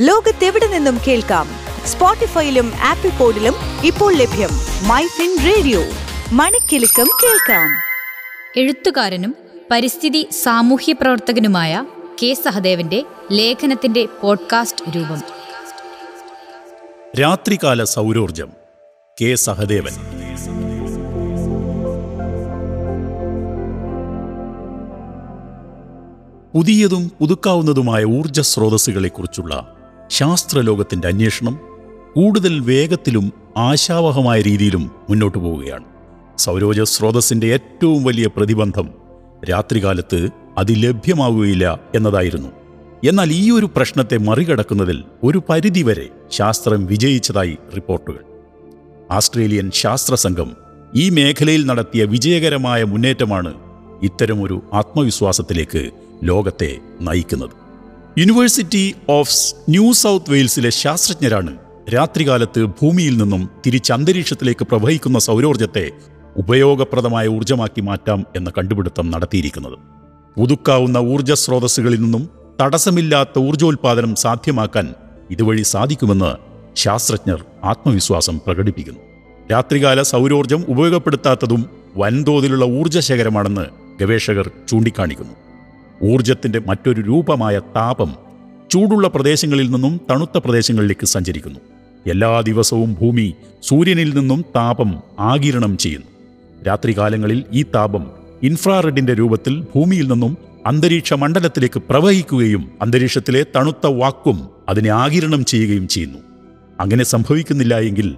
ലോകത്തെവിടെ 0.00 0.66
നിന്നും 0.66 0.98
കേൾക്കാം? 1.08 1.48
സ്പോട്ടിഫൈയിലും 1.84 2.72
ആപ്പിൾ 2.84 3.10
പോഡിലും 3.10 3.54
ഇപ്പോൾ 3.84 4.14
ലഭ്യം 4.14 4.48
മൈഫിൻ 4.88 5.38
റേഡിയോ. 5.44 5.82
മണിക്കെലക്കം 6.32 7.06
കേൾക്കാം. 7.06 7.68
എഴുത്തുകാരനും 8.56 9.36
പരിസ്ഥിതി 9.70 10.28
സാമൂഹ്യ 10.42 10.92
പ്രവർത്തകനുമായ 10.92 11.86
കെ 12.22 12.34
സഹദേവന്റെ 12.34 13.02
ലേഖനത്തിന്റെ 13.32 14.08
പോഡ്കാസ്റ്റ് 14.22 14.96
രൂപം. 14.96 15.22
രാത്രികാല 17.20 17.84
സൗരോർജം 17.84 18.48
കെ 19.22 19.34
സഹദേവൻ. 19.34 19.92
പുതിയതും 26.54 27.12
പുതുക്കാവുന്നതുമായ 27.20 28.04
ഊർജ 28.04 28.40
സ്രോതസ്സുകളെക്കുറിച്ചുള്ള 28.40 29.75
ശാസ്ത്രലോകത്തിന്റെ 30.10 31.08
അന്വേഷണം 31.08 31.58
കൂടുതൽ 32.16 32.60
വേഗത്തിലും 32.60 33.32
ആശാവഹമായ 33.56 34.40
രീതിയിലും 34.40 34.90
മുന്നോട്ടു 35.10 35.38
പോവുകയാണ്. 35.38 35.84
സൗരോജ 36.38 36.80
സ്രോതസ്സിന്റെ 36.80 37.46
ഏറ്റവും 37.46 38.04
വലിയ 38.04 38.26
പ്രതിബന്ധം 38.26 38.90
രാത്രികാലത്ത് 39.50 40.28
അത് 40.58 40.66
ലഭ്യമാവുകയില്ല 40.70 41.80
എന്നതായിരുന്നു. 41.94 42.48
എന്നാൽ 43.04 43.32
ഈ 43.32 43.50
ഒരു 43.50 43.68
പ്രശ്നത്തെ 43.76 44.16
മറികടക്കുന്നതിൽ 44.16 45.04
ഒരു 45.22 45.42
പരിധിവരെ 45.48 46.08
ശാസ്ത്രം 46.30 46.86
വിജയിച്ചതായി 46.86 47.58
റിപ്പോർട്ടുകൾ. 47.76 48.18
ആസ്ട്രേലിയൻ 49.10 49.70
ശാസ്ത്ര 49.74 50.14
സംഘം 50.14 50.56
ഈ 50.94 51.10
മേഖലയിൽ 51.10 51.66
നടത്തിയ 51.66 52.04
വിജയകരമായ 52.04 52.84
മുന്നേറ്റമാണ് 52.84 53.54
ഇത്തരമൊരു 54.02 54.62
ആത്മവിശ്വാസത്തിലേക്ക് 54.72 55.90
ലോകത്തെ 56.24 56.76
നയിക്കുന്നത്. 57.00 57.65
യൂണിവേഴ്സിറ്റി 58.18 58.94
ഓഫ് 59.08 59.54
ന്യൂ 59.68 59.92
സൗത്ത് 59.92 60.30
വെയിൽസിലെ 60.30 60.70
ശാസ്ത്രജ്ഞരാണ്. 60.70 61.56
രാത്രികാലത്ത് 61.94 62.64
ഭൂമിയിൽ 62.64 63.16
നിന്നും 63.16 63.50
തിരിച്ച് 63.66 63.92
അന്തരീക്ഷത്തിലേക്ക് 63.92 64.64
പ്രവഹിക്കുന്ന 64.64 65.18
സൗരോർജത്തെ 65.18 65.90
ഉപയോഗപ്രദമായ 66.36 67.26
ഊർജമാക്കി 67.26 67.80
മാറ്റാം 67.80 68.26
എന്ന 68.36 68.52
കണ്ടുപിടുത്തം 68.58 69.10
നടത്തിയിരിക്കുന്നത്. 69.10 69.78
പുതുക്കാവുന്ന 70.36 70.98
ഊർജ 70.98 71.32
സ്രോതസ്സുകളിൽ 71.32 72.00
നിന്നും 72.00 72.28
തടസ്സമില്ലാത്ത 72.60 73.38
ഊർജോൽപാദനം 73.38 74.14
സാധ്യമാക്കാൻ 74.14 74.94
ഇതുവഴി 75.30 75.62
സാധിക്കുമെന്ന് 75.62 76.32
ശാസ്ത്രജ്ഞർ 76.76 77.44
ആത്മവിശ്വാസം 77.64 78.40
പ്രകടിപ്പിക്കുന്നു. 78.46 79.00
രാത്രികാല 79.52 80.02
സൗരോർജം 80.02 80.64
ഉപയോഗപ്പെടുത്താത്തതും 80.68 81.70
വൻതോതിലുള്ള 81.96 82.64
ഊർജശേഖരമാണെന്ന് 82.64 83.66
ഗവേഷകർ 84.00 84.50
ചൂണ്ടിക്കാണിക്കുന്നു. 84.68 85.45
ഊർജത്തിന്റെ 86.02 86.58
മറ്റൊരു 86.58 87.00
രൂപമായ 87.00 87.58
താപം 87.58 88.14
ചൂടുള്ള 88.70 89.08
പ്രദേശങ്ങളിൽ 89.08 89.70
നിന്നും 89.70 90.00
തണുത്ത 90.10 90.38
പ്രദേശങ്ങളിലേക്ക് 90.38 91.06
സഞ്ചരിക്കുന്നു. 91.06 91.60
എല്ലാ 92.06 92.40
ദിവസവും 92.40 92.96
ഭൂമി 93.00 93.34
സൂര്യനിൽ 93.62 94.14
നിന്നും 94.14 94.44
താപം 94.56 95.02
ആകിരണം 95.18 95.78
ചെയ്യുന്നു. 95.78 96.06
രാത്രികാലങ്ങളിൽ 96.66 97.44
ഈ 97.52 97.62
താപം 97.62 98.10
ഇൻഫ്രാറെഡിന്റെ 98.42 99.14
രൂപത്തിൽ 99.14 99.60
ഭൂമിയിൽ 99.60 100.12
നിന്നും 100.12 100.36
അന്തരീക്ഷ 100.66 101.14
മണ്ഡലത്തിലേക്ക് 101.14 101.82
പ്രവഹിക്കുകയും 101.90 102.70
അന്തരീക്ഷത്തിലെ 102.82 103.46
തണുത്ത 103.56 103.86
വാക്കും 103.86 104.48
അതിനെ 104.68 104.90
ആകിരണം 104.90 105.44
ചെയ്യുകയും 105.44 105.88
ചെയ്യുന്നു. 105.88 106.18
അങ്ങനെ 106.80 107.04
സംഭവിക്കുന്നില്ല 107.04 107.78
എങ്കിൽ 107.78 108.16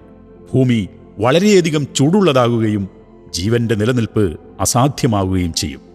ഭൂമി 0.55 0.89
വളരെയധികം 1.19 1.87
ചൂടുള്ളതാകുകയും 1.97 2.89
ജീവന്റെ 3.35 3.75
നിലനിൽപ്പ് 3.75 4.41
അസാധ്യമാവുകയും 4.61 5.55
ചെയ്യും. 5.55 5.88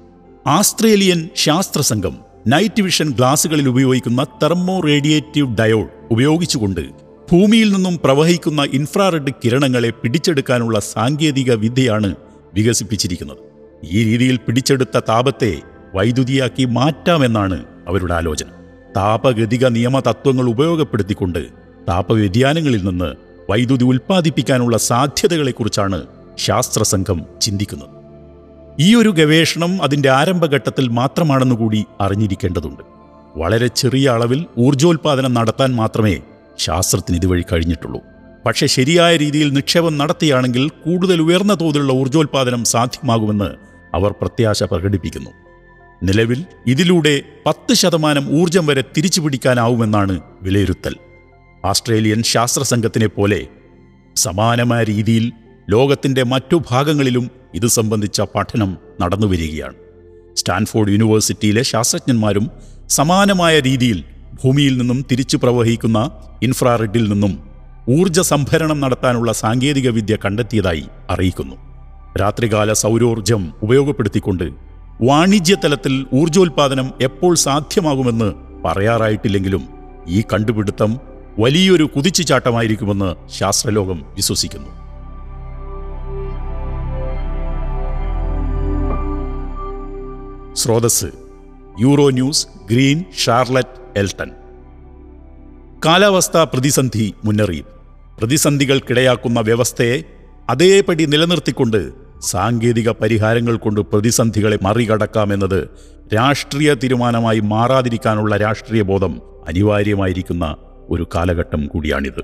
ആസ്ട്രേലിയൻ 0.48 1.30
ശാസ്ത്രസംഘം 1.36 2.20
നൈറ്റ് 2.48 2.82
വിഷൻ 2.82 3.10
ഗ്ലാസുകളിൽ 3.10 3.70
ഉപയോഗിക്കുന്ന 3.70 4.24
തെർമോ 4.24 4.80
റേഡിയേറ്റീവ് 4.80 5.58
ഡയോഡ് 5.58 5.88
ഉപയോഗിച്ചുകൊണ്ട് 6.12 6.82
ഭൂമിയിൽ 7.32 7.74
നിന്നും 7.74 8.00
പ്രവഹിക്കുന്ന 8.04 8.68
ഇൻഫ്രാറെഡ് 8.74 9.32
കിരണങ്ങളെ 9.44 9.90
പിടിച്ചെടുക്കാനുള്ള 9.90 10.80
സാങ്കേതിക 10.80 11.54
വിദ്യയാണ് 11.54 12.16
വികസിപ്പിച്ചിരിക്കുന്നത്. 12.54 13.38
ഈ 13.84 14.04
രീതിയിൽ 14.04 14.36
പിടിച്ചെടുത്ത 14.36 15.00
താപത്തെ 15.10 15.62
വൈദ്യുതിയാക്കി 15.96 16.66
മാറ്റാമെന്നാണ് 16.66 17.66
അവരുടെ 17.88 18.14
ആലോചന. 18.14 18.48
താപഗതിക 18.98 19.66
നിയമ 19.68 20.00
തത്വങ്ങൾ 20.00 20.50
ഉപയോഗപ്പെടുത്തിക്കൊണ്ട് 20.50 21.48
താപവ്യതിയാനങ്ങളിൽ 21.88 22.86
നിന്ന് 22.86 23.16
വൈദ്യുതി 23.52 23.84
ഉൽപ്പാദിപ്പിക്കാനുള്ള 23.84 24.78
സാധ്യതകളെക്കുറിച്ചാണ് 24.78 26.08
ശാസ്ത്രസംഘം 26.38 27.22
ചിന്തിക്കുന്നത്. 27.42 28.03
ഈ 28.80 28.96
ഒരു 28.96 29.10
ഗവേഷണം 29.10 29.84
അതിന്റെ 29.84 30.10
ആരംഭഘട്ടത്തിൽ 30.10 30.88
മാത്രമാണെന്ന് 30.88 31.56
കൂടി 31.56 31.86
അറിഞ്ഞിരിക്കേണ്ടതുണ്ട്. 32.02 32.84
വളരെ 33.38 33.68
ചെറിയ 33.68 34.10
അളവിൽ 34.10 34.46
ഊർജോൽപാദനം 34.58 35.34
നടത്താൻ 35.34 35.76
മാത്രമേ 35.76 36.20
ശാസ്ത്രത്തിന് 36.60 37.18
ഇതുവഴി 37.18 37.44
കഴിഞ്ഞിട്ടുള്ളൂ. 37.52 38.02
പക്ഷേ 38.46 38.68
ശരിയായ 38.68 39.18
രീതിയിൽ 39.18 39.54
നിക്ഷേപം 39.54 39.98
നടത്തിയാണെങ്കിൽ 39.98 40.70
കൂടുതൽ 40.70 41.22
ഉയർന്ന 41.22 41.58
തോതിലുള്ള 41.62 41.94
ഊർജോൽപാദനം 41.94 42.64
സാധ്യമാകുമെന്ന് 42.64 43.50
അവർ 43.96 44.12
പ്രത്യാശ 44.12 44.64
പ്രകടിപ്പിക്കുന്നു. 44.64 45.30
നിലവിൽ 46.04 46.46
ഇതിലൂടെ 46.68 47.22
പത്ത് 47.46 47.74
ശതമാനം 47.74 48.42
ഊർജം 48.42 48.66
വരെ 48.66 48.84
തിരിച്ചു 48.98 49.22
പിടിക്കാനാവുമെന്നാണ് 49.22 50.22
വിലയിരുത്തൽ. 50.42 50.96
ആസ്ട്രേലിയൻ 51.66 52.24
ശാസ്ത്ര 52.24 52.64
സംഘത്തിനെ 52.64 53.08
പോലെ 53.08 53.48
സമാനമായ 54.16 54.84
രീതിയിൽ 54.84 55.32
ലോകത്തിന്റെ 55.70 56.24
മറ്റു 56.24 56.62
ഭാഗങ്ങളിലും 56.72 57.32
ഇത് 57.54 57.68
സംബന്ധിച്ച 57.68 58.22
പഠനം 58.22 58.78
നടന്നുവരികയാണ് 59.02 59.74
സ്റ്റാൻഫോർഡ് 60.36 60.90
യൂണിവേഴ്സിറ്റിയിലെ 60.90 61.62
ശാസ്ത്രജ്ഞന്മാരും 61.62 62.52
സമാനമായ 62.90 63.60
രീതിയിൽ 63.60 64.04
ഭൂമിയിൽ 64.44 64.78
നിന്നും 64.78 65.06
തിരിച്ചു 65.12 65.38
പ്രവഹിക്കുന്ന 65.38 66.12
ഇൻഫ്രാറെഡിൽ 66.44 67.10
നിന്നും 67.10 67.40
ഊർജ 67.90 68.20
സംഭരണം 68.20 68.80
നടത്താനുള്ള 68.80 69.32
സാങ്കേതിക 69.32 69.90
വിദ്യ 69.90 70.18
കണ്ടെത്തിയതായി 70.26 70.84
അറിയിക്കുന്നു. 71.10 71.56
രാത്രികാല 72.22 72.74
സൗരോർജം 72.74 73.54
ഉപയോഗപ്പെടുത്തിക്കൊണ്ട് 73.64 74.44
വാണിജ്യ 75.02 75.56
തലത്തിൽ 75.56 76.06
ഊർജോൽപാദനം 76.14 76.92
എപ്പോൾ 77.02 77.36
സാധ്യമാകുമെന്ന് 77.36 78.34
പറയാറായിട്ടില്ലെങ്കിലും 78.66 79.64
ഈ 80.08 80.22
കണ്ടുപിടുത്തം 80.22 81.00
വലിയൊരു 81.40 81.84
കുതിച്ചുചാട്ടമായിരിക്കുമെന്ന് 81.84 83.16
ശാസ്ത്രലോകം 83.30 84.04
വിശ്വസിക്കുന്നു. 84.16 84.83
സ്രോതസ് 90.64 91.08
euro 91.80 92.10
news 92.10 92.48
Green 92.72 93.06
Charlotte 93.24 94.00
Elton. 94.00 94.30
കാലാവസ്ഥാ 95.86 96.44
പ്രതിസന്ധി 96.44 97.14
മുന്നറിയിപ്പ്. 97.26 97.72
പ്രതിസന്ധികൾക്കിടയാക്കുന്ന 98.20 99.40
വ്യവസ്ഥയെ 99.40 100.04
അതേപടി 100.50 101.06
നിലനിർത്തിക്കൊണ്ട് 101.06 101.92
സാങ്കേതിക 102.22 102.90
പരിഹാരങ്ങൾ 102.90 103.56
കൊണ്ട് 103.56 103.82
പ്രതിസന്ധികളെ 103.82 104.58
മറികടക്കാമെന്നത് 104.62 105.70
രാഷ്ട്രീയ 106.16 106.74
തീരുമാനമായി 106.74 107.40
മാറാതിരിക്കാനുള്ള 107.40 108.38
രാഷ്ട്രീയ 108.38 108.82
ബോധം 108.82 109.22
അനിവാര്യമായിരിക്കുന്ന 109.48 110.56
ഒരു 110.90 111.08
കാലഘട്ടം 111.16 111.68
കൂടിയാണിത്. 111.68 112.24